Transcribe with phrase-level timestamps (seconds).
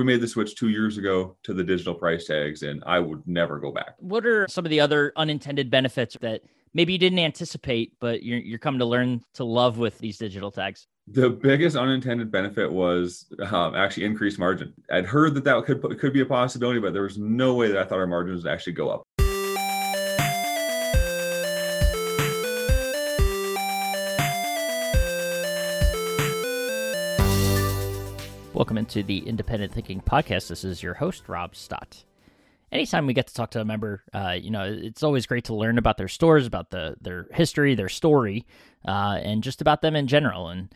[0.00, 3.22] we made the switch two years ago to the digital price tags, and I would
[3.26, 3.94] never go back.
[3.98, 6.40] What are some of the other unintended benefits that
[6.72, 10.50] maybe you didn't anticipate, but you're, you're coming to learn to love with these digital
[10.50, 10.86] tags?
[11.06, 14.72] The biggest unintended benefit was um, actually increased margin.
[14.90, 17.78] I'd heard that that could could be a possibility, but there was no way that
[17.78, 19.02] I thought our margins would actually go up.
[28.60, 30.48] Welcome into the Independent Thinking Podcast.
[30.48, 32.04] This is your host, Rob Stott.
[32.70, 35.54] Anytime we get to talk to a member, uh, you know, it's always great to
[35.54, 38.44] learn about their stores, about the their history, their story,
[38.86, 40.50] uh, and just about them in general.
[40.50, 40.68] And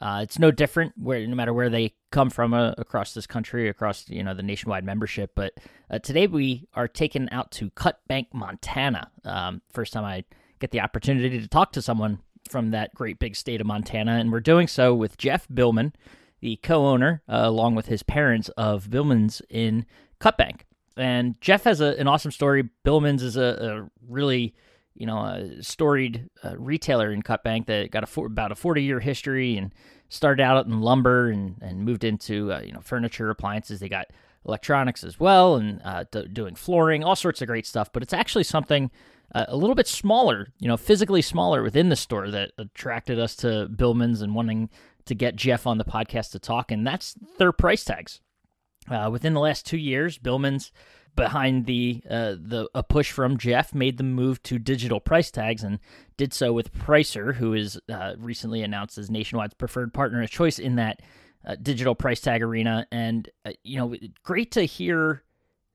[0.00, 3.68] uh, it's no different where no matter where they come from uh, across this country,
[3.68, 5.32] across you know the nationwide membership.
[5.34, 5.54] But
[5.90, 9.10] uh, today we are taken out to Cut Bank, Montana.
[9.24, 10.22] Um, first time I
[10.60, 14.30] get the opportunity to talk to someone from that great big state of Montana, and
[14.30, 15.92] we're doing so with Jeff Billman,
[16.42, 19.86] the co-owner, uh, along with his parents of Billman's in
[20.18, 20.66] Cut Bank.
[20.94, 22.68] And Jeff has a, an awesome story.
[22.84, 24.54] Billman's is a, a really
[24.94, 28.82] you know, a storied uh, retailer in Cut Bank that got a about a 40
[28.82, 29.74] year history and
[30.08, 33.80] started out in lumber and, and moved into, uh, you know, furniture, appliances.
[33.80, 34.08] They got
[34.46, 37.92] electronics as well and uh, d- doing flooring, all sorts of great stuff.
[37.92, 38.90] But it's actually something
[39.34, 43.34] uh, a little bit smaller, you know, physically smaller within the store that attracted us
[43.36, 44.68] to Billman's and wanting
[45.06, 46.70] to get Jeff on the podcast to talk.
[46.70, 48.20] And that's their price tags.
[48.88, 50.72] Uh, within the last two years, Billman's
[51.14, 55.62] behind the uh, the a push from Jeff made the move to digital price tags
[55.62, 55.78] and
[56.16, 60.58] did so with Pricer, who is uh, recently announced as Nationwide's preferred partner of choice
[60.58, 61.00] in that
[61.44, 62.86] uh, digital price tag arena.
[62.90, 63.94] And uh, you know,
[64.24, 65.22] great to hear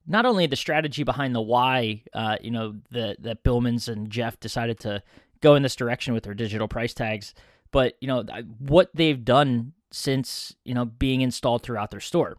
[0.06, 4.40] not only the strategy behind the why, uh, you know, that that Billman's and Jeff
[4.40, 5.04] decided to
[5.42, 7.34] go in this direction with their digital price tags,
[7.72, 8.24] but you know
[8.60, 12.38] what they've done since you know being installed throughout their store.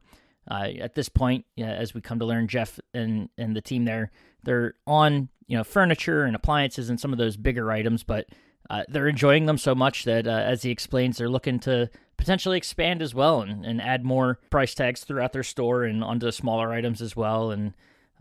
[0.51, 4.11] Uh, at this point, as we come to learn, Jeff and and the team there,
[4.43, 8.27] they're on you know furniture and appliances and some of those bigger items, but
[8.71, 12.59] uh, they're enjoying them so much that, uh, as he explains, they're looking to potentially
[12.59, 16.73] expand as well and, and add more price tags throughout their store and onto smaller
[16.73, 17.51] items as well.
[17.51, 17.75] And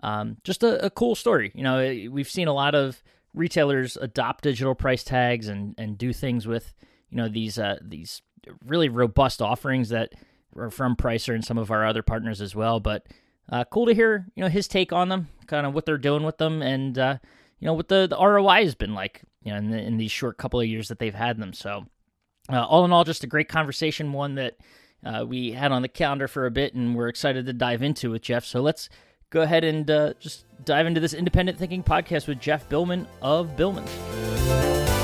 [0.04, 1.52] um, just a, a, cool story.
[1.54, 3.02] You know, we've seen a lot of
[3.34, 6.74] retailers adopt digital price tags and and do things with
[7.09, 8.22] you know these uh, these
[8.66, 10.13] really robust offerings that
[10.56, 12.79] are from Pricer and some of our other partners as well.
[12.79, 13.07] But
[13.50, 16.23] uh, cool to hear, you know, his take on them, kind of what they're doing
[16.23, 17.18] with them, and uh,
[17.59, 20.12] you know what the, the ROI has been like, you know, in, the, in these
[20.12, 21.53] short couple of years that they've had them.
[21.53, 21.85] So,
[22.51, 24.57] uh, all in all, just a great conversation, one that
[25.06, 28.12] uh, we had on the calendar for a bit, and we're excited to dive into
[28.12, 28.45] with Jeff.
[28.45, 28.89] So let's
[29.29, 33.56] go ahead and uh, just dive into this independent thinking podcast with Jeff Billman of
[33.56, 34.97] Billman's.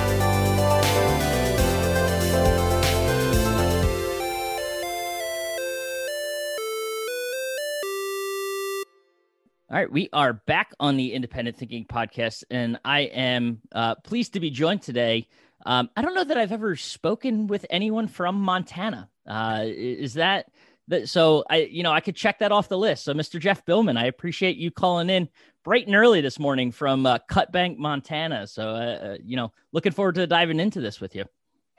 [9.74, 14.34] All right, we are back on the Independent Thinking podcast, and I am uh, pleased
[14.34, 15.28] to be joined today.
[15.66, 19.10] Um, I don't know that I've ever spoken with anyone from Montana.
[19.26, 20.52] Uh, is that
[20.90, 21.10] that?
[21.10, 23.04] So I, you know, I could check that off the list.
[23.04, 23.40] So, Mr.
[23.40, 25.28] Jeff Billman, I appreciate you calling in
[25.64, 28.46] bright and early this morning from uh, Cut Bank, Montana.
[28.46, 31.26] So, uh, uh, you know, looking forward to diving into this with you.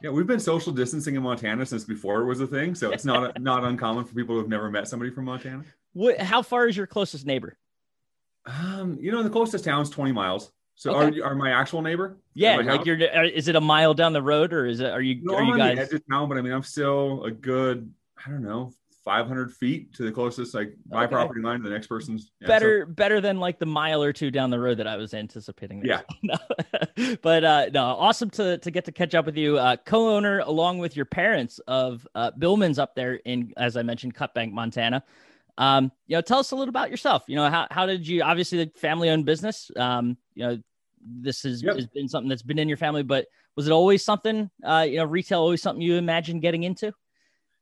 [0.03, 3.04] Yeah, we've been social distancing in Montana since before it was a thing, so it's
[3.04, 5.62] not not uncommon for people who've never met somebody from Montana.
[5.93, 7.56] What, how far is your closest neighbor?
[8.47, 10.53] Um, you know, the closest town's 20 miles.
[10.77, 11.21] So okay.
[11.21, 12.19] are are my actual neighbor?
[12.34, 12.87] Yeah, like house?
[12.87, 12.97] you're.
[12.97, 14.91] Is it a mile down the road, or is it?
[14.91, 15.21] Are you?
[15.22, 15.78] No, are I'm you guys?
[15.78, 17.93] edge of town, but I mean, I'm still a good.
[18.27, 18.72] I don't know,
[19.04, 21.12] 500 feet to the closest, like my okay.
[21.12, 22.33] property line to the next person's.
[22.41, 22.93] Yeah, better, so.
[22.93, 25.81] better than like the mile or two down the road that I was anticipating.
[25.81, 26.03] There.
[26.22, 27.16] Yeah.
[27.22, 30.78] but uh, no, awesome to to get to catch up with you, uh, co-owner along
[30.78, 35.04] with your parents of uh, Billman's up there in, as I mentioned, Cut Bank, Montana.
[35.56, 37.25] Um, you know, tell us a little about yourself.
[37.28, 39.70] You know, how, how did you obviously the family owned business?
[39.76, 40.59] Um, you know,
[41.00, 41.76] this has, yep.
[41.76, 43.26] has been something that's been in your family, but
[43.56, 46.92] was it always something, uh, you know, retail always something you imagined getting into?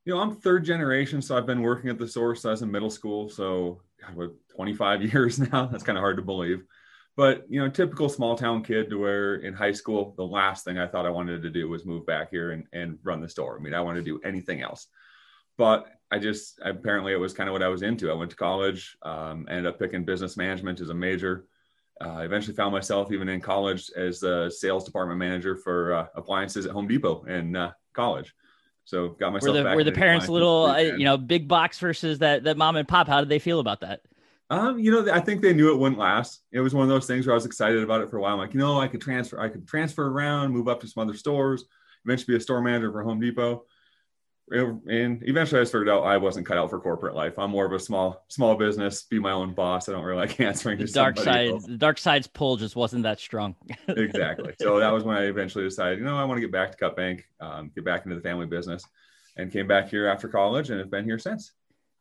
[0.04, 2.90] You know, I'm third generation, so I've been working at the source as in middle
[2.90, 3.28] school.
[3.28, 5.66] So, God, what, 25 years now?
[5.66, 6.64] That's kind of hard to believe.
[7.14, 10.78] But, you know, typical small town kid to where in high school, the last thing
[10.78, 13.58] I thought I wanted to do was move back here and, and run the store.
[13.58, 14.86] I mean, I wanted to do anything else.
[15.58, 18.10] But I just apparently it was kind of what I was into.
[18.10, 21.46] I went to college, um, ended up picking business management as a major.
[22.00, 26.06] Uh, I eventually found myself even in college as the sales department manager for uh,
[26.14, 28.34] appliances at Home Depot in uh, college.
[28.84, 29.56] So got myself.
[29.56, 32.56] Were the, were the parents a little, uh, you know, big box versus that that
[32.56, 33.06] mom and pop?
[33.06, 34.00] How did they feel about that?
[34.50, 36.42] Um, you know, I think they knew it wouldn't last.
[36.50, 38.34] It was one of those things where I was excited about it for a while.
[38.34, 41.08] I'm like, you know, I could transfer, I could transfer around, move up to some
[41.08, 41.64] other stores,
[42.04, 43.64] eventually be a store manager for Home Depot
[44.50, 47.38] and eventually I just figured out I wasn't cut out for corporate life.
[47.38, 49.88] I'm more of a small small business, be my own boss.
[49.88, 51.48] I don't really like answering the to dark side.
[51.48, 51.66] else.
[51.66, 53.54] The dark side's pull just wasn't that strong.
[53.88, 54.54] exactly.
[54.60, 56.76] So that was when I eventually decided, you know, I want to get back to
[56.76, 58.84] Cut Bank, um, get back into the family business,
[59.36, 61.52] and came back here after college, and have been here since.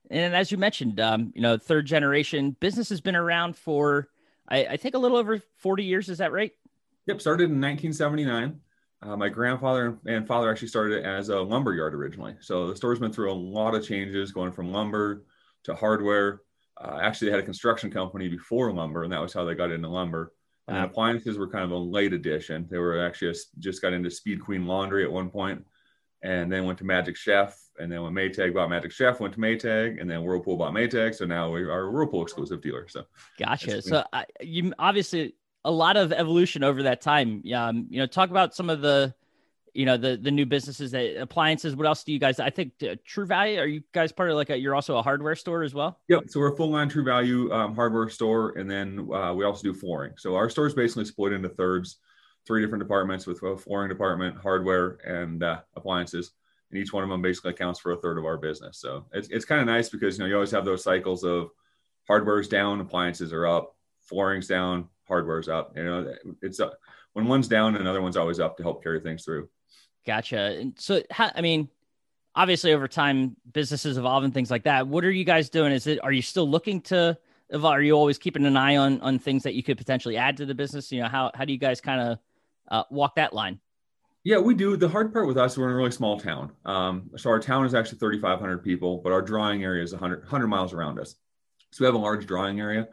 [0.09, 4.09] And as you mentioned, um, you know, third generation business has been around for
[4.51, 6.09] I, I think a little over 40 years.
[6.09, 6.51] Is that right?
[7.07, 8.59] Yep, started in 1979.
[9.03, 12.35] Uh, my grandfather and father actually started it as a lumber yard originally.
[12.39, 15.23] So the store's been through a lot of changes, going from lumber
[15.63, 16.41] to hardware.
[16.79, 19.71] Uh, actually, they had a construction company before lumber, and that was how they got
[19.71, 20.33] into lumber.
[20.67, 20.85] And wow.
[20.85, 22.67] appliances were kind of a late addition.
[22.69, 25.65] They were actually a, just got into Speed Queen Laundry at one point,
[26.21, 27.57] and then went to Magic Chef.
[27.79, 31.15] And then when Maytag bought Magic Chef, went to Maytag, and then Whirlpool bought Maytag.
[31.15, 32.87] So now we are a Whirlpool exclusive dealer.
[32.87, 33.05] So
[33.39, 33.81] gotcha.
[33.81, 37.43] So uh, you obviously a lot of evolution over that time.
[37.53, 39.13] Um, you know, talk about some of the,
[39.73, 41.75] you know, the the new businesses that appliances.
[41.75, 42.39] What else do you guys?
[42.39, 43.59] I think uh, True Value.
[43.59, 44.57] Are you guys part of like a?
[44.57, 45.99] You're also a hardware store as well.
[46.09, 46.23] Yep.
[46.27, 49.63] So we're a full line True Value um, hardware store, and then uh, we also
[49.63, 50.13] do flooring.
[50.17, 51.97] So our store is basically split into thirds,
[52.45, 56.31] three different departments with a flooring department, hardware, and uh, appliances.
[56.71, 58.79] And each one of them basically accounts for a third of our business.
[58.79, 61.49] So it's it's kind of nice because you know you always have those cycles of
[62.07, 65.75] hardware's down, appliances are up, flooring's down, hardware's up.
[65.75, 66.69] You know, it's uh,
[67.13, 69.49] when one's down, another one's always up to help carry things through.
[70.07, 70.57] Gotcha.
[70.59, 71.67] And so, how, I mean,
[72.33, 74.87] obviously over time, businesses evolve and things like that.
[74.87, 75.73] What are you guys doing?
[75.73, 77.17] Is it, are you still looking to
[77.49, 77.73] evolve?
[77.73, 80.45] Are you always keeping an eye on, on things that you could potentially add to
[80.45, 80.91] the business?
[80.91, 82.19] You know, how, how do you guys kind of
[82.69, 83.59] uh, walk that line?
[84.23, 84.77] Yeah, we do.
[84.77, 86.51] The hard part with us, we're in a really small town.
[86.63, 90.47] Um, so our town is actually 3,500 people, but our drawing area is 100, 100
[90.47, 91.15] miles around us.
[91.71, 92.87] So we have a large drawing area.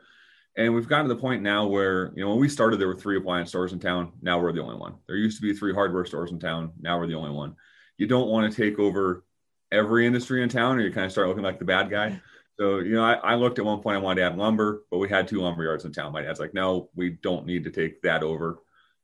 [0.58, 2.96] And we've gotten to the point now where, you know, when we started, there were
[2.96, 4.10] three appliance stores in town.
[4.20, 4.96] Now we're the only one.
[5.06, 6.72] There used to be three hardware stores in town.
[6.80, 7.54] Now we're the only one.
[7.96, 9.24] You don't want to take over
[9.70, 12.20] every industry in town or you kind of start looking like the bad guy.
[12.58, 14.98] So, you know, I, I, looked at one point, I wanted to add lumber, but
[14.98, 16.12] we had two lumber yards in town.
[16.12, 18.58] My dad's like, no, we don't need to take that over.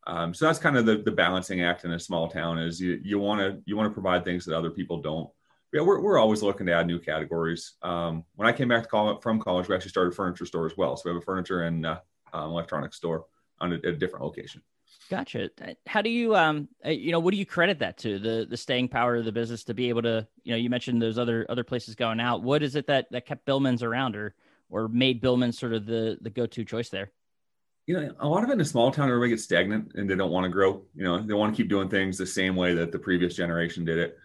[0.09, 3.01] Um, so that's kind of the, the balancing act in a small town is you,
[3.05, 5.31] you want to, you want to provide things that other people don't
[5.75, 7.73] yeah, we're, we're always looking to add new categories.
[7.83, 10.67] Um, when I came back to college, from college, we actually started a furniture store
[10.67, 10.97] as well.
[10.97, 11.99] So we have a furniture and uh,
[12.33, 13.27] um, electronics store
[13.61, 14.63] on a, a, different location.
[15.11, 15.51] Gotcha.
[15.89, 18.57] How do you, um, uh, you know, what do you credit that to the the
[18.57, 21.45] staying power of the business to be able to, you know, you mentioned those other
[21.49, 22.43] other places going out.
[22.43, 24.35] What is it that that kept Billman's around or
[24.71, 27.11] or made Billman sort of the the go to choice there?
[27.87, 30.15] You know, a lot of it in a small town, everybody gets stagnant and they
[30.15, 30.83] don't want to grow.
[30.95, 33.85] You know, they want to keep doing things the same way that the previous generation
[33.85, 34.17] did it.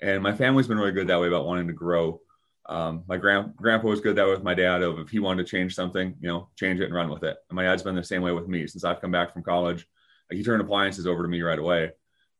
[0.00, 2.20] And my family's been really good that way about wanting to grow.
[2.68, 5.44] Um, my grand grandpa was good that way with my dad of if he wanted
[5.44, 7.36] to change something, you know, change it and run with it.
[7.48, 9.86] And my dad's been the same way with me since I've come back from college.
[10.30, 11.92] He turned appliances over to me right away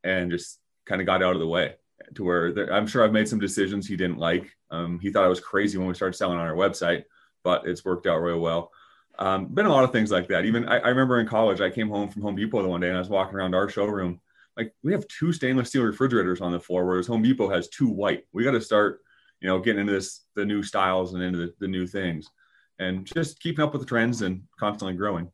[0.02, 1.74] and just kind of got out of the way
[2.14, 4.50] to where there, I'm sure I've made some decisions he didn't like.
[4.70, 7.04] Um, he thought I was crazy when we started selling on our website,
[7.44, 8.72] but it's worked out real well.
[9.18, 10.44] Um, been a lot of things like that.
[10.44, 12.88] Even I, I remember in college, I came home from Home Depot the one day
[12.88, 14.20] and I was walking around our showroom
[14.56, 17.88] like we have two stainless steel refrigerators on the floor, whereas Home Depot has two
[17.88, 18.24] white.
[18.32, 19.00] We got to start,
[19.40, 22.30] you know, getting into this the new styles and into the, the new things,
[22.78, 25.30] and just keeping up with the trends and constantly growing.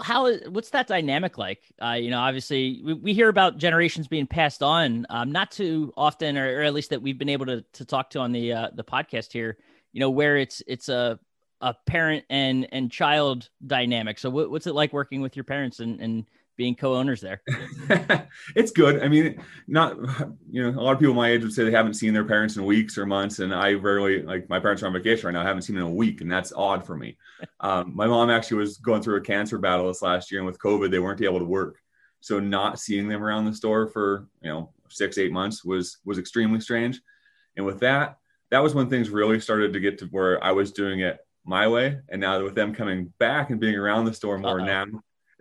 [0.00, 1.60] How is what's that dynamic like?
[1.80, 5.92] Uh, you know, obviously we, we hear about generations being passed on, um, not too
[5.96, 8.52] often, or, or, at least that we've been able to to talk to on the
[8.52, 9.56] uh, the podcast here.
[9.92, 11.18] You know, where it's it's a
[11.60, 14.18] a parent and and child dynamic.
[14.18, 17.42] So what, what's it like working with your parents and and being co-owners there?
[18.56, 19.02] it's good.
[19.02, 19.96] I mean, not
[20.50, 22.56] you know, a lot of people my age would say they haven't seen their parents
[22.56, 25.42] in weeks or months, and I rarely like my parents are on vacation right now.
[25.42, 27.16] I haven't seen them in a week, and that's odd for me.
[27.60, 30.58] Um, my mom actually was going through a cancer battle this last year, and with
[30.58, 31.78] COVID, they weren't able to work,
[32.20, 36.18] so not seeing them around the store for you know six eight months was was
[36.18, 37.00] extremely strange.
[37.56, 38.18] And with that,
[38.50, 41.68] that was when things really started to get to where I was doing it my
[41.68, 44.66] way, and now with them coming back and being around the store more Uh-oh.
[44.66, 44.86] now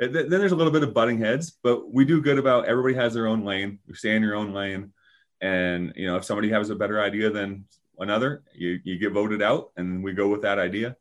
[0.07, 3.13] then there's a little bit of butting heads, but we do good about everybody has
[3.13, 3.77] their own lane.
[3.87, 4.93] You stay in your own lane,
[5.41, 7.65] and you know if somebody has a better idea than
[7.99, 10.95] another, you you get voted out, and we go with that idea.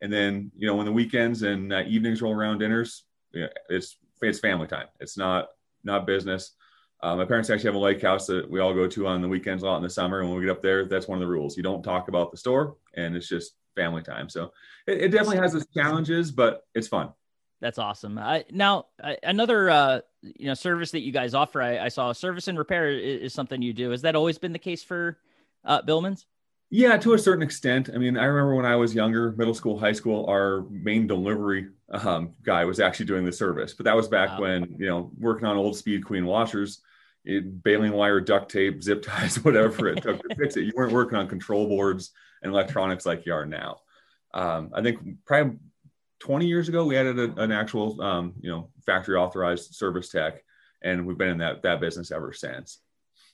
[0.00, 3.48] And then you know when the weekends and uh, evenings roll around, dinners, you know,
[3.68, 4.88] it's it's family time.
[4.98, 5.48] It's not
[5.84, 6.56] not business.
[7.00, 9.28] Uh, my parents actually have a lake house that we all go to on the
[9.28, 10.20] weekends a lot in the summer.
[10.20, 11.56] And when we get up there, that's one of the rules.
[11.56, 14.28] You don't talk about the store, and it's just family time.
[14.28, 14.52] So
[14.86, 17.12] it, it definitely has its challenges, but it's fun.
[17.62, 18.18] That's awesome.
[18.18, 18.86] I, now,
[19.22, 22.90] another uh, you know service that you guys offer, I, I saw service and repair
[22.90, 23.90] is, is, something you do.
[23.90, 25.16] Has that always been the case for
[25.64, 26.26] uh, Billman's?
[26.70, 27.88] Yeah, to a certain extent.
[27.94, 31.68] I mean, I remember when I was younger, middle school, high school, our main delivery
[31.92, 33.74] um, guy was actually doing the service.
[33.74, 34.40] But that was back wow.
[34.40, 36.80] when you know working on old Speed Queen washers.
[37.24, 40.62] it, baling wire, duct tape, zip ties, whatever it took to fix it.
[40.62, 42.10] You weren't working on control boards
[42.42, 43.78] and electronics like you are now.
[44.34, 45.58] Um, I think probably
[46.22, 50.44] 20 years ago we added a, an actual, um, you know, factory authorized service tech,
[50.80, 52.78] and we've been in that that business ever since.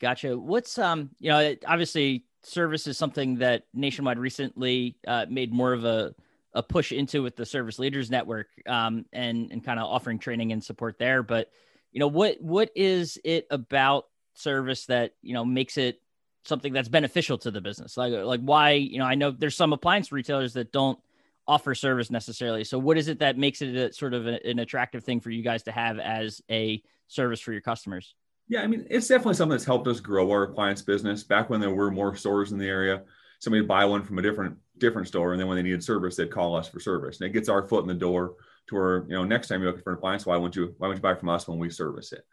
[0.01, 0.39] Gotcha.
[0.39, 5.85] What's um, you know, obviously service is something that Nationwide recently uh, made more of
[5.85, 6.15] a
[6.55, 10.53] a push into with the Service Leaders Network, um, and and kind of offering training
[10.53, 11.23] and support there.
[11.23, 11.51] But
[11.93, 16.01] you know, what what is it about service that you know makes it
[16.47, 17.99] something that's beneficial to the business?
[17.99, 20.99] Like like why you know I know there's some appliance retailers that don't
[21.49, 22.63] offer service necessarily.
[22.63, 25.31] So what is it that makes it a, sort of a, an attractive thing for
[25.31, 28.15] you guys to have as a service for your customers?
[28.49, 31.23] Yeah, I mean, it's definitely something that's helped us grow our appliance business.
[31.23, 33.03] Back when there were more stores in the area,
[33.41, 36.17] somebody would buy one from a different different store, and then when they needed service,
[36.17, 37.21] they'd call us for service.
[37.21, 38.37] And it gets our foot in the door
[38.69, 40.87] to where you know next time you're looking for an appliance, why won't you why
[40.87, 42.25] won't you buy from us when we service it?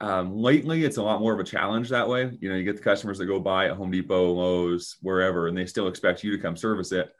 [0.00, 2.36] Um, lately, it's a lot more of a challenge that way.
[2.40, 5.56] You know, you get the customers that go buy at Home Depot, Lowe's, wherever, and
[5.56, 7.14] they still expect you to come service it.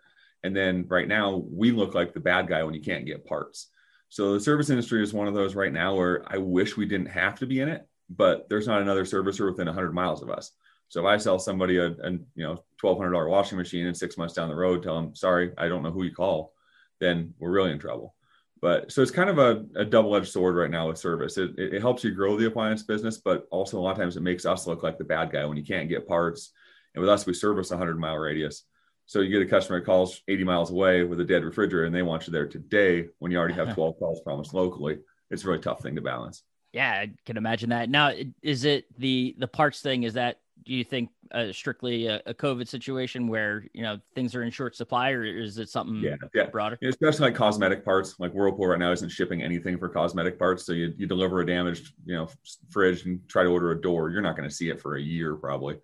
[0.44, 3.68] And then right now, we look like the bad guy when you can't get parts.
[4.08, 7.06] So the service industry is one of those right now where I wish we didn't
[7.06, 10.50] have to be in it, but there's not another servicer within 100 miles of us.
[10.88, 14.34] So if I sell somebody a, a you know $1,200 washing machine and six months
[14.34, 16.52] down the road, tell them sorry, I don't know who you call,
[17.00, 18.14] then we're really in trouble.
[18.60, 21.38] But so it's kind of a, a double-edged sword right now with service.
[21.38, 24.16] It, it, it helps you grow the appliance business, but also a lot of times
[24.16, 26.52] it makes us look like the bad guy when you can't get parts.
[26.94, 28.64] And with us, we service a 100 mile radius.
[29.12, 31.94] So you get a customer that calls 80 miles away with a dead refrigerator and
[31.94, 35.00] they want you there today when you already have 12 calls promised locally.
[35.30, 36.44] It's a really tough thing to balance.
[36.72, 37.90] Yeah, I can imagine that.
[37.90, 40.04] Now, is it the the parts thing?
[40.04, 44.34] Is that do you think uh, strictly a, a, COVID situation where you know things
[44.34, 46.46] are in short supply, or is it something yeah, yeah.
[46.46, 46.78] broader?
[46.82, 48.18] especially like cosmetic parts.
[48.18, 51.46] Like Whirlpool right now isn't shipping anything for cosmetic parts, so you, you deliver a
[51.46, 52.30] damaged you know
[52.70, 55.02] fridge and try to order a door, you're not going to see it for a
[55.02, 55.76] year probably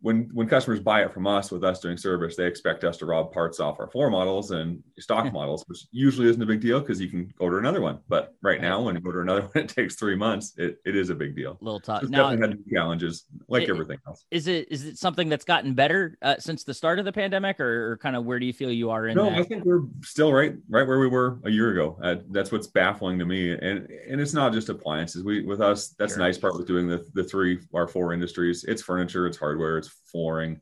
[0.00, 3.06] when when customers buy it from us with us doing service, they expect us to
[3.06, 6.80] rob parts off our floor models and stock models, which usually isn't a big deal
[6.80, 7.98] because you can order another one.
[8.08, 10.52] But right now, when you order another one, it takes three months.
[10.58, 11.58] It, it is a big deal.
[11.60, 12.02] A little tough.
[12.02, 14.24] So now, definitely had challenges like it, everything else.
[14.30, 17.58] Is it is it something that's gotten better uh, since the start of the pandemic,
[17.58, 19.16] or, or, kind of where do you feel you are in?
[19.16, 19.38] No, that?
[19.38, 21.98] I think we're still right right where we were a year ago.
[22.02, 25.24] Uh, that's what's baffling to me, and and it's not just appliances.
[25.24, 26.18] We with us, that's sure.
[26.18, 28.64] the nice part with doing the the three our four industries.
[28.64, 30.60] It's furniture, it's hardware, it's flooring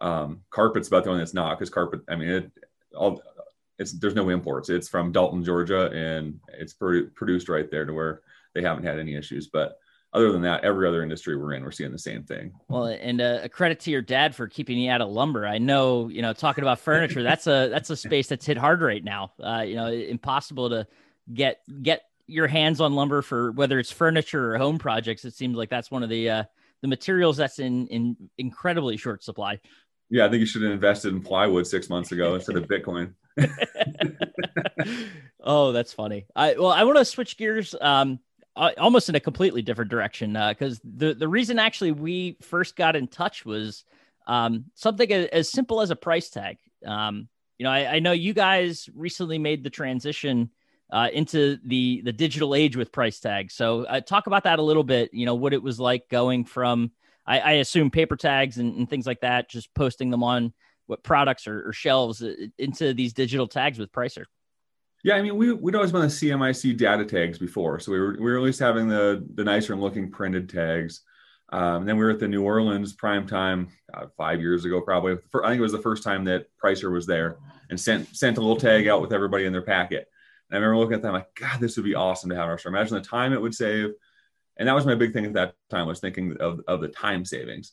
[0.00, 2.02] um, carpet's about the only that's not because carpet.
[2.08, 2.52] I mean, it
[2.94, 3.22] all
[3.78, 4.68] it's there's no imports.
[4.68, 8.20] It's from Dalton, Georgia, and it's produ- produced right there to where
[8.54, 9.48] they haven't had any issues.
[9.48, 9.78] But
[10.12, 12.52] other than that, every other industry we're in, we're seeing the same thing.
[12.68, 15.46] Well, and uh, a credit to your dad for keeping you out of lumber.
[15.46, 18.82] I know, you know, talking about furniture, that's a that's a space that's hit hard
[18.82, 19.32] right now.
[19.42, 20.86] Uh, you know, impossible to
[21.32, 25.24] get get your hands on lumber for whether it's furniture or home projects.
[25.24, 26.44] It seems like that's one of the uh,
[26.82, 29.60] the materials that's in in incredibly short supply.
[30.10, 33.14] Yeah, I think you should have invested in plywood six months ago instead of Bitcoin.
[35.42, 36.26] oh, that's funny.
[36.36, 37.74] I well, I want to switch gears.
[37.80, 38.20] Um,
[38.56, 42.96] almost in a completely different direction because uh, the the reason actually we first got
[42.96, 43.84] in touch was
[44.26, 46.56] um, something as, as, simple as a price tag.
[46.86, 47.28] Um,
[47.58, 50.50] you know, I, I, know you guys recently made the transition
[50.90, 53.54] uh, into the the digital age with price tags.
[53.54, 55.12] So uh, talk about that a little bit.
[55.12, 56.90] You know, what it was like going from
[57.26, 60.52] I, I assume paper tags and, and, things like that, just posting them on
[60.86, 64.24] what products or, or, shelves uh, into these digital tags with Pricer.
[65.02, 67.78] Yeah, I mean, we, we'd always been the CMIC data tags before.
[67.78, 71.02] So we were, we were at least having the, the nicer looking printed tags.
[71.50, 75.12] Um, then we were at the New Orleans prime time uh, five years ago, probably.
[75.12, 77.36] I think it was the first time that Pricer was there
[77.70, 80.08] and sent sent a little tag out with everybody in their packet.
[80.50, 82.58] And I remember looking at them like, God, this would be awesome to have our
[82.58, 82.70] store.
[82.70, 83.92] Imagine the time it would save
[84.56, 87.24] and that was my big thing at that time was thinking of, of the time
[87.24, 87.72] savings.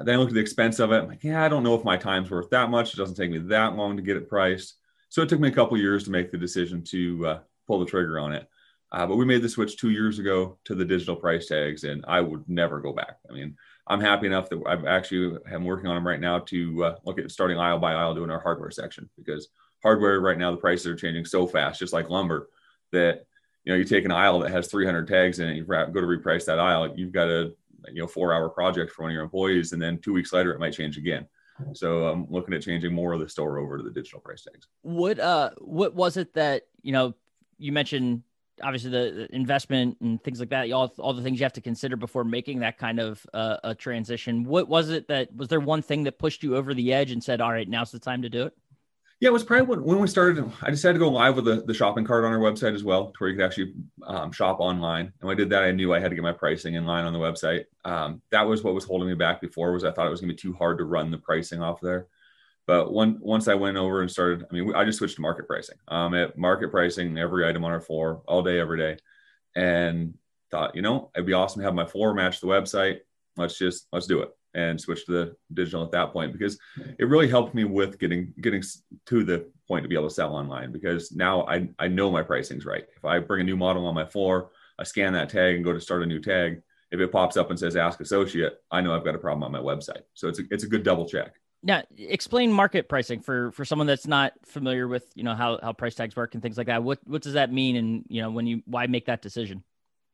[0.00, 1.02] Then I looked at the expense of it.
[1.02, 2.92] I'm like, yeah, I don't know if my time's worth that much.
[2.92, 4.76] It doesn't take me that long to get it priced.
[5.10, 7.86] So it took me a couple years to make the decision to uh, pull the
[7.86, 8.48] trigger on it.
[8.90, 12.04] Uh, but we made the switch two years ago to the digital price tags, and
[12.08, 13.18] I would never go back.
[13.30, 13.56] I mean,
[13.86, 17.18] I'm happy enough that I've actually am working on them right now to uh, look
[17.18, 19.48] at starting aisle by aisle doing our hardware section because
[19.82, 22.48] hardware right now the prices are changing so fast, just like lumber,
[22.92, 23.26] that
[23.64, 26.00] you know, you take an aisle that has 300 tags in it, you go to
[26.00, 27.52] reprice that aisle, you've got a
[27.88, 30.52] you know four hour project for one of your employees, and then two weeks later
[30.52, 31.26] it might change again.
[31.74, 34.66] So I'm looking at changing more of the store over to the digital price tags.
[34.82, 37.14] What uh what was it that you know
[37.58, 38.22] you mentioned
[38.62, 41.96] obviously the, investment and things like that all, all the things you have to consider
[41.96, 45.80] before making that kind of uh, a transition what was it that was there one
[45.82, 48.28] thing that pushed you over the edge and said all right now's the time to
[48.28, 48.54] do it
[49.22, 50.50] Yeah, it was probably when, when we started.
[50.62, 53.12] I decided to go live with the, the shopping cart on our website as well,
[53.12, 53.72] to where you could actually
[54.04, 55.12] um, shop online.
[55.20, 57.04] And when I did that, I knew I had to get my pricing in line
[57.04, 57.66] on the website.
[57.84, 59.70] Um, that was what was holding me back before.
[59.70, 61.80] Was I thought it was going to be too hard to run the pricing off
[61.80, 62.08] there.
[62.66, 65.76] But once I went over and started, I mean, I just switched to market pricing.
[65.86, 68.96] Um, at market pricing, every item on our floor, all day, every day,
[69.54, 70.14] and
[70.50, 73.02] thought, you know, it'd be awesome to have my floor match the website.
[73.36, 76.58] Let's just let's do it and switch to the digital at that point because
[76.98, 78.62] it really helped me with getting getting
[79.06, 82.22] to the point to be able to sell online because now I, I know my
[82.22, 82.84] pricing's right.
[82.96, 85.72] If I bring a new model on my floor, I scan that tag and go
[85.72, 86.62] to start a new tag.
[86.90, 89.52] If it pops up and says ask associate, I know I've got a problem on
[89.52, 90.02] my website.
[90.12, 91.34] So it's a, it's a good double check.
[91.62, 95.72] Now, explain market pricing for for someone that's not familiar with you know how how
[95.72, 96.82] price tags work and things like that.
[96.82, 97.76] What what does that mean?
[97.76, 99.62] And you know when you why make that decision?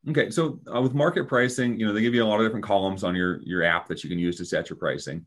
[0.06, 2.64] Okay, so uh, with market pricing, you know they give you a lot of different
[2.64, 5.26] columns on your your app that you can use to set your pricing,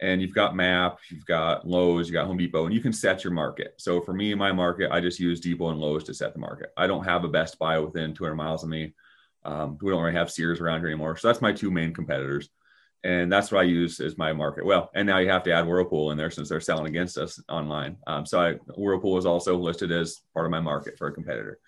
[0.00, 3.24] and you've got Map, you've got Lowe's, you got Home Depot, and you can set
[3.24, 3.74] your market.
[3.78, 6.70] So for me, my market, I just use Depot and Lowe's to set the market.
[6.76, 8.94] I don't have a Best Buy within 200 miles of me.
[9.44, 12.48] Um, we don't really have Sears around here anymore, so that's my two main competitors,
[13.02, 14.64] and that's what I use as my market.
[14.64, 17.42] Well, and now you have to add Whirlpool in there since they're selling against us
[17.48, 17.96] online.
[18.06, 21.58] Um, so I, Whirlpool is also listed as part of my market for a competitor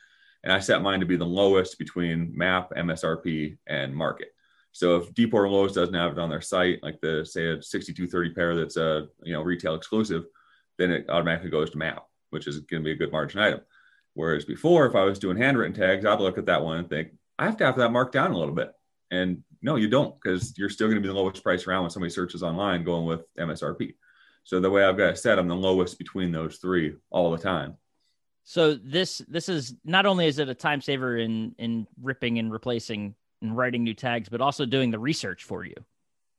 [0.45, 4.29] and I set mine to be the lowest between MAP, MSRP, and market.
[4.73, 7.63] So if Depot or Lowe's doesn't have it on their site, like the say a
[7.63, 10.25] 6230 pair that's a you know retail exclusive,
[10.79, 13.61] then it automatically goes to MAP, which is going to be a good margin item.
[14.13, 17.13] Whereas before, if I was doing handwritten tags, I'd look at that one and think
[17.39, 18.73] I have to have that marked down a little bit.
[19.11, 21.91] And no, you don't, because you're still going to be the lowest price around when
[21.91, 23.95] somebody searches online going with MSRP.
[24.45, 27.39] So the way I've got it set, I'm the lowest between those three all the
[27.39, 27.77] time.
[28.45, 32.53] So this this is not only is it a time saver in in ripping and
[32.53, 35.75] replacing and writing new tags, but also doing the research for you.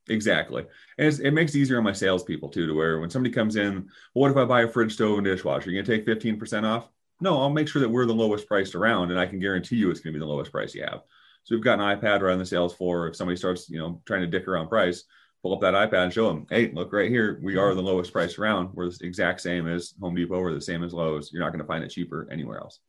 [0.07, 0.65] Exactly,
[1.00, 2.67] and it makes it easier on my salespeople too.
[2.67, 5.25] To where when somebody comes in, well, what if I buy a fridge, stove, and
[5.25, 5.71] dishwasher?
[5.71, 6.89] You gonna take fifteen percent off?
[7.21, 9.89] No, I'll make sure that we're the lowest priced around, and I can guarantee you
[9.89, 11.01] it's gonna be the lowest price you have.
[11.43, 13.07] So we've got an iPad right on the sales floor.
[13.07, 15.05] If somebody starts, you know, trying to dick around price,
[15.46, 17.40] pull up that iPad and show them, hey, look right here.
[17.44, 18.72] We are the lowest price around.
[18.74, 20.42] We're the exact same as Home Depot.
[20.42, 21.32] We're the same as Lowe's.
[21.32, 22.80] You're not going to find it cheaper anywhere else.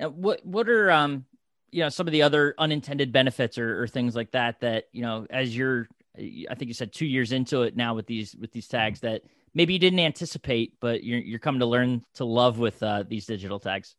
[0.00, 1.26] Now, what what are um
[1.70, 5.02] you know some of the other unintended benefits or, or things like that that you
[5.02, 5.86] know as you're
[6.18, 9.22] I think you said two years into it now with these with these tags that
[9.54, 13.26] maybe you didn't anticipate, but you're you're coming to learn to love with uh, these
[13.26, 13.94] digital tags.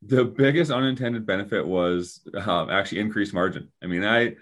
[0.00, 3.68] The biggest unintended benefit was um, actually increased margin.
[3.82, 4.36] I mean, I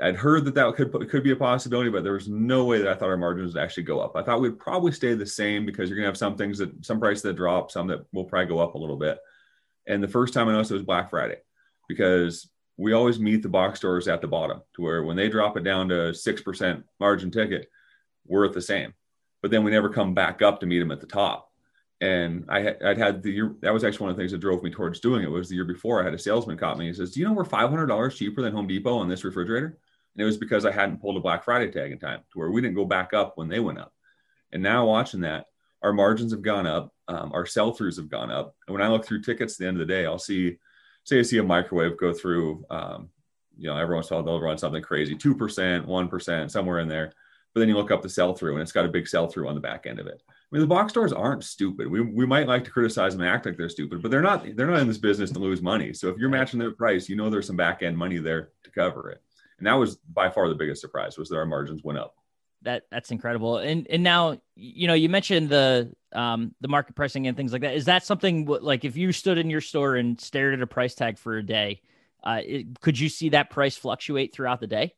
[0.00, 2.88] I'd heard that that could could be a possibility, but there was no way that
[2.88, 4.16] I thought our margins would actually go up.
[4.16, 7.00] I thought we'd probably stay the same because you're gonna have some things that some
[7.00, 9.18] prices that drop, some that will probably go up a little bit.
[9.86, 11.38] And the first time I noticed it was Black Friday
[11.88, 15.56] because we always meet the box stores at the bottom to where when they drop
[15.56, 17.68] it down to six percent margin ticket,
[18.26, 18.94] we're at the same.
[19.42, 21.49] But then we never come back up to meet them at the top.
[22.00, 24.62] And I I'd had the year that was actually one of the things that drove
[24.62, 26.86] me towards doing it was the year before I had a salesman caught me.
[26.86, 29.24] He says, "Do you know we're five hundred dollars cheaper than Home Depot on this
[29.24, 29.78] refrigerator?"
[30.14, 32.50] And it was because I hadn't pulled a Black Friday tag in time to where
[32.50, 33.92] we didn't go back up when they went up.
[34.52, 35.46] And now watching that,
[35.82, 38.54] our margins have gone up, um, our sell throughs have gone up.
[38.66, 40.58] And when I look through tickets at the end of the day, I'll see,
[41.04, 43.10] say, I see a microwave go through, um,
[43.56, 47.12] you know, everyone's told they'll run something crazy, 2%, 1%, somewhere in there.
[47.54, 49.48] But then you look up the sell through and it's got a big sell through
[49.48, 50.22] on the back end of it.
[50.52, 51.88] I mean, the box stores aren't stupid.
[51.88, 54.44] We, we might like to criticize them and act like they're stupid, but they're not.
[54.56, 55.92] They're not in this business to lose money.
[55.92, 58.70] So if you're matching their price, you know there's some back end money there to
[58.70, 59.22] cover it
[59.60, 62.16] and that was by far the biggest surprise was that our margins went up
[62.62, 67.26] that that's incredible and and now you know you mentioned the um the market pricing
[67.26, 70.20] and things like that is that something like if you stood in your store and
[70.20, 71.80] stared at a price tag for a day
[72.24, 74.94] uh it, could you see that price fluctuate throughout the day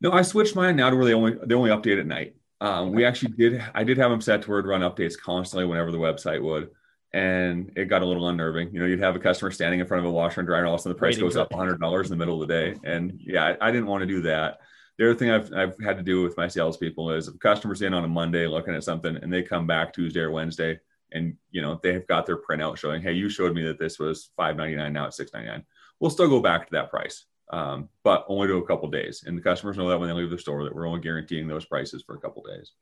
[0.00, 2.92] no i switched mine now to where they only they only update at night um,
[2.92, 5.90] we actually did i did have them set to where it run updates constantly whenever
[5.92, 6.70] the website would
[7.14, 8.74] and it got a little unnerving.
[8.74, 10.68] You know, you'd have a customer standing in front of a washer and dryer, and
[10.68, 12.48] all of a sudden the price Waiting goes up hundred dollars in the middle of
[12.48, 12.74] the day.
[12.82, 14.58] And yeah, I, I, didn't want to do that.
[14.98, 17.82] The other thing I've, I've had to do with my salespeople is if a customers
[17.82, 20.80] in on a Monday looking at something and they come back Tuesday or Wednesday
[21.12, 24.30] and you know they've got their printout showing, hey, you showed me that this was
[24.36, 25.62] five ninety nine, now it's six ninety nine.
[26.00, 29.22] We'll still go back to that price, um, but only to a couple days.
[29.24, 31.64] And the customers know that when they leave the store that we're only guaranteeing those
[31.64, 32.72] prices for a couple days.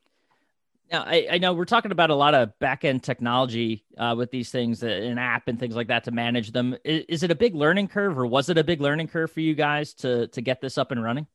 [0.91, 4.31] Now, I, I, know we're talking about a lot of back end technology uh, with
[4.31, 6.75] these things, uh, an app and things like that to manage them.
[6.85, 9.41] Is, is, it a big learning curve, or was it a big learning curve for
[9.41, 11.27] you guys to to get this up and running?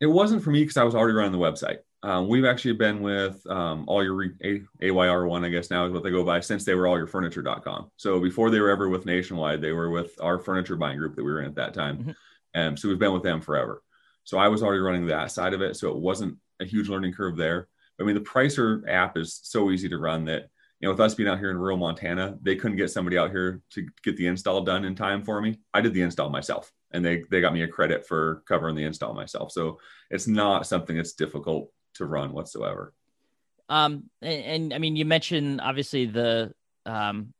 [0.00, 1.78] It wasn't for me because I was already running the website.
[2.02, 5.92] Um, we've actually been with um, all your A- AYR one, I guess now is
[5.92, 7.90] what they go by, since they were all your furniture.com.
[7.96, 11.24] So before they were ever with Nationwide, they were with our furniture buying group that
[11.24, 11.98] we were in at that time.
[11.98, 12.10] Mm-hmm.
[12.54, 13.82] And so we've been with them forever.
[14.24, 15.76] So I was already running that side of it.
[15.76, 17.68] So it wasn't a huge learning curve there.
[18.00, 20.48] I mean, the Pricer app is so easy to run that
[20.80, 23.30] you know, with us being out here in rural Montana, they couldn't get somebody out
[23.30, 25.58] here to get the install done in time for me.
[25.72, 28.84] I did the install myself and they, they got me a credit for covering the
[28.84, 29.52] install myself.
[29.52, 29.78] So
[30.10, 32.92] it's not something that's difficult to run whatsoever.
[33.68, 36.52] Um, and, and I mean, you mentioned obviously the,
[36.84, 37.32] um,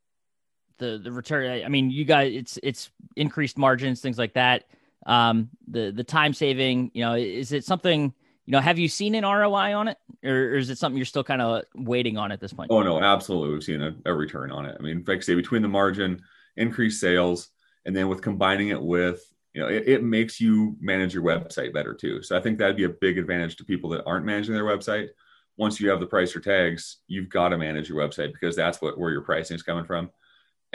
[0.79, 4.63] the, the return, I mean, you guys, it's, it's increased margins, things like that.
[5.05, 8.13] Um, the, the time saving, you know, is it something,
[8.45, 11.05] you know, have you seen an ROI on it, or, or is it something you're
[11.05, 12.71] still kind of waiting on at this point?
[12.71, 14.75] Oh no, absolutely, we've seen a, a return on it.
[14.79, 16.21] I mean, like I say, between the margin,
[16.57, 17.49] increased sales,
[17.85, 19.21] and then with combining it with,
[19.53, 22.21] you know, it, it makes you manage your website better too.
[22.23, 25.09] So I think that'd be a big advantage to people that aren't managing their website.
[25.57, 28.97] Once you have the Pricer tags, you've got to manage your website because that's what
[28.97, 30.09] where your pricing is coming from.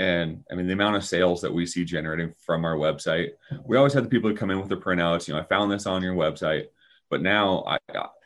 [0.01, 3.31] And I mean, the amount of sales that we see generating from our website,
[3.65, 5.29] we always had the people that come in with the printouts.
[5.29, 6.67] You know, I found this on your website
[7.11, 7.79] but now I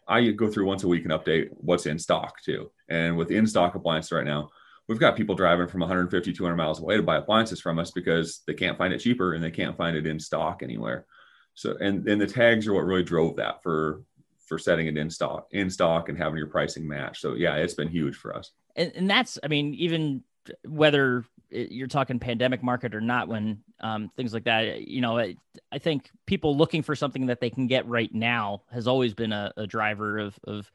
[0.07, 2.71] I go through once a week and update what's in stock too.
[2.89, 4.51] And with in stock appliances right now,
[4.87, 8.43] we've got people driving from 150, 200 miles away to buy appliances from us because
[8.47, 11.07] they can't find it cheaper and they can't find it in stock anywhere.
[11.55, 14.03] So and and the tags are what really drove that for
[14.47, 17.21] for setting it in stock in stock and having your pricing match.
[17.21, 18.53] So yeah, it's been huge for us.
[18.77, 20.23] And, and that's I mean even
[20.69, 25.37] whether you're talking pandemic market or not when um, things like that you know I,
[25.79, 29.53] think people looking for something that they can get right now has always been a,
[29.57, 30.71] a, driver of, of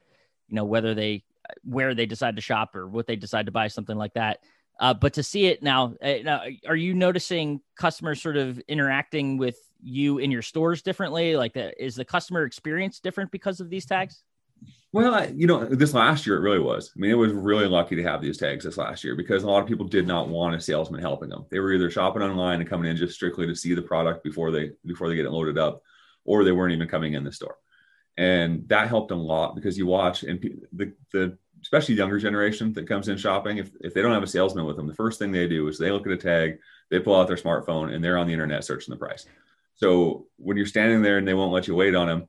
[0.48, 1.24] you know whether they
[1.64, 4.40] where they decide to shop or what they decide to buy something like that.
[4.80, 9.38] Uh, but to see it now, uh, now are you noticing customers sort of interacting
[9.38, 11.36] with you in your stores differently?
[11.36, 14.24] Like the, is the customer experience different because of these tags
[14.92, 16.92] well, I, you know, this last year it really was.
[16.96, 19.48] I mean, it was really lucky to have these tags this last year because a
[19.48, 21.46] lot of people did not want a salesman helping them.
[21.52, 24.52] They were either shopping online and coming in just strictly to see the product before
[24.52, 25.84] they before they get it loaded up,
[26.26, 27.58] or they weren't even coming in the store.
[28.18, 30.42] And that helped a lot because you watch and
[30.74, 34.28] the the especially younger generation that comes in shopping, if, if they don't have a
[34.28, 36.58] salesman with them, the first thing they do is they look at a tag,
[36.90, 39.26] they pull out their smartphone, and they're on the internet searching the price.
[39.76, 42.28] So when you're standing there and they won't let you wait on them,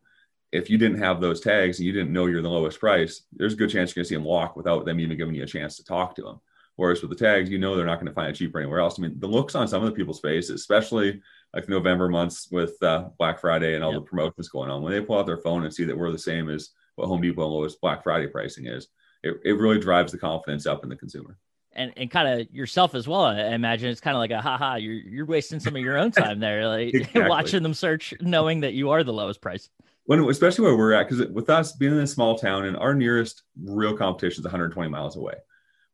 [0.53, 3.53] if you didn't have those tags and you didn't know you're the lowest price, there's
[3.53, 5.47] a good chance you're going to see them walk without them even giving you a
[5.47, 6.41] chance to talk to them.
[6.77, 8.99] Whereas with the tags, you know they're not going to find it cheaper anywhere else.
[8.99, 11.21] I mean, the looks on some of the people's faces, especially
[11.55, 14.01] like November months with uh, Black Friday and all yep.
[14.01, 16.19] the promotions going on, when they pull out their phone and see that we're the
[16.19, 18.89] same as what Home Depot lowest Black Friday pricing is,
[19.23, 21.37] it, it really drives the confidence up in the consumer.
[21.73, 23.27] And, and kind of yourself as well.
[23.27, 24.75] I imagine it's kind of like a haha.
[24.75, 27.29] You're you're wasting some of your own time there, like exactly.
[27.29, 29.69] watching them search, knowing that you are the lowest price
[30.11, 32.95] when especially where we're at because with us being in a small town and our
[32.95, 35.35] nearest real competition is 120 miles away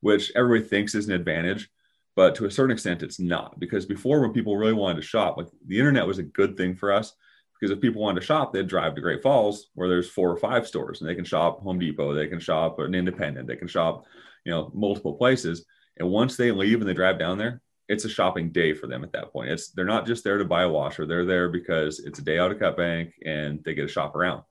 [0.01, 1.69] which everybody thinks is an advantage
[2.15, 3.61] but to a certain extent it's not.
[3.61, 6.75] Because before when people really wanted to shop like the internet was a good thing
[6.75, 7.13] for us
[7.61, 10.39] because if people wanted to shop they'd drive to great falls where there's four or
[10.39, 13.69] five stores and they can shop home depot they can shop an independent they can
[13.69, 14.07] shop
[14.47, 15.67] you know multiple places.
[15.99, 19.05] And once they leave and they drive down there it's a shopping day for them
[19.05, 19.51] at that point.
[19.51, 22.39] It's they're not just there to buy a washer; they're there because it's a day
[22.39, 24.43] out of cut bank and they get to shop around.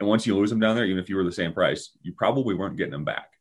[0.00, 2.12] And once you lose them down there, even if you were the same price, you
[2.12, 3.32] probably weren't getting them back.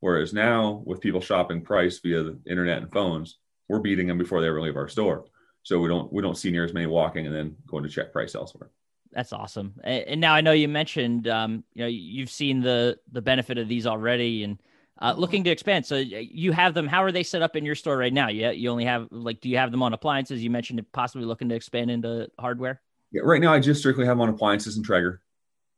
[0.00, 3.38] Whereas now, with people shopping price via the internet and phones,
[3.68, 5.24] we're beating them before they ever leave our store.
[5.62, 8.12] So we don't we don't see near as many walking and then going to check
[8.12, 8.70] price elsewhere.
[9.12, 9.74] That's awesome.
[9.84, 13.68] And now I know you mentioned um, you know you've seen the the benefit of
[13.68, 14.60] these already and
[15.02, 15.84] uh, looking to expand.
[15.84, 16.86] So you have them.
[16.86, 18.28] How are they set up in your store right now?
[18.28, 20.42] Yeah, you only have like, do you have them on appliances?
[20.42, 22.80] You mentioned possibly looking to expand into hardware.
[23.10, 25.20] Yeah, right now I just strictly have them on appliances and Traeger.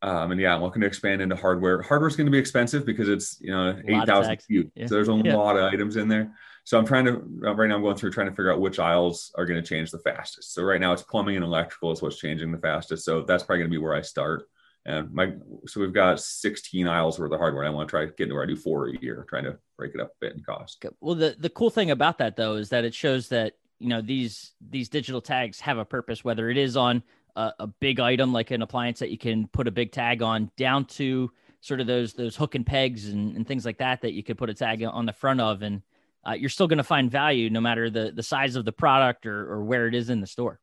[0.03, 1.81] Um, and yeah, I'm looking to expand into hardware.
[1.81, 4.71] Hardware is going to be expensive because it's you know eight thousand feet.
[4.75, 4.87] Yeah.
[4.87, 5.35] So there's a yeah.
[5.35, 6.35] lot of items in there.
[6.65, 9.33] So I'm trying to right now I'm going through trying to figure out which aisles
[9.37, 10.53] are going to change the fastest.
[10.53, 13.07] So right now it's plumbing and electrical is what's changing the fastest.
[13.07, 14.47] So that's probably going to be where I start.
[14.87, 15.33] And my
[15.67, 17.65] so we've got 16 aisles worth of hardware.
[17.65, 19.57] I want to try to get to where I do four a year, trying to
[19.79, 20.85] break it up a bit in cost.
[21.01, 24.03] Well, the the cool thing about that though is that it shows that you know
[24.03, 27.03] these these digital tags have a purpose, whether it is on
[27.35, 30.51] a, a big item like an appliance that you can put a big tag on,
[30.59, 31.31] down to
[31.63, 34.37] sort of those those hook and pegs and, and things like that that you could
[34.37, 35.81] put a tag on the front of, and
[36.29, 39.25] uh, you're still going to find value no matter the the size of the product
[39.25, 40.61] or or where it is in the store.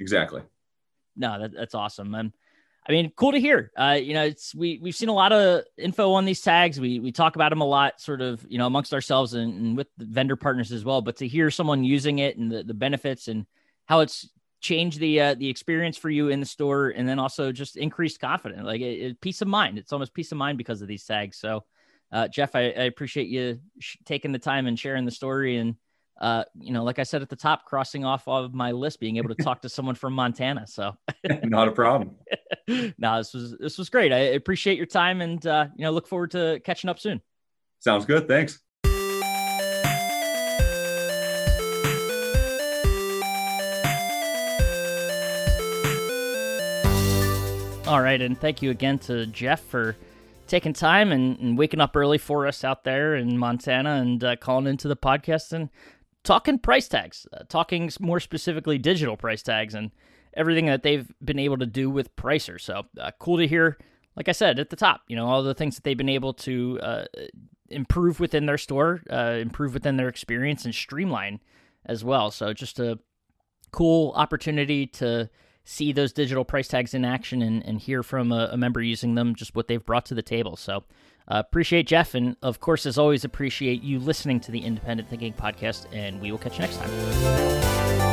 [0.00, 0.40] Exactly.
[1.14, 2.14] No, that, that's awesome.
[2.14, 2.32] And
[2.88, 3.70] I mean, cool to hear.
[3.76, 6.80] Uh, you know, it's we we've seen a lot of info on these tags.
[6.80, 9.76] We we talk about them a lot, sort of, you know, amongst ourselves and, and
[9.76, 11.02] with vendor partners as well.
[11.02, 13.46] But to hear someone using it and the, the benefits and
[13.86, 14.28] how it's
[14.60, 18.20] changed the uh, the experience for you in the store, and then also just increased
[18.20, 19.78] confidence, like it, it, peace of mind.
[19.78, 21.38] It's almost peace of mind because of these tags.
[21.38, 21.64] So,
[22.12, 25.76] uh, Jeff, I, I appreciate you sh- taking the time and sharing the story and
[26.20, 29.16] uh, you know, like I said at the top, crossing off of my list, being
[29.16, 30.66] able to talk to someone from Montana.
[30.66, 30.96] So
[31.44, 32.16] not a problem.
[32.68, 34.12] no, this was, this was great.
[34.12, 37.22] I appreciate your time and, uh, you know, look forward to catching up soon.
[37.78, 38.28] Sounds good.
[38.28, 38.60] Thanks.
[47.90, 48.22] All right.
[48.22, 49.96] And thank you again to Jeff for
[50.46, 54.36] taking time and, and, waking up early for us out there in Montana and uh,
[54.36, 55.70] calling into the podcast and
[56.24, 59.90] talking price tags, uh, talking more specifically digital price tags and
[60.34, 62.60] everything that they've been able to do with Pricer.
[62.60, 63.78] So uh, cool to hear.
[64.16, 66.34] Like I said at the top, you know all the things that they've been able
[66.34, 67.04] to uh,
[67.68, 71.40] improve within their store, uh, improve within their experience, and streamline
[71.86, 72.30] as well.
[72.30, 72.98] So just a
[73.70, 75.30] cool opportunity to
[75.64, 79.14] see those digital price tags in action and, and hear from a, a member using
[79.14, 80.56] them, just what they've brought to the table.
[80.56, 80.84] So
[81.30, 85.32] uh, appreciate Jeff, and of course, as always, appreciate you listening to the Independent Thinking
[85.32, 85.86] podcast.
[85.92, 88.09] And we will catch you next time.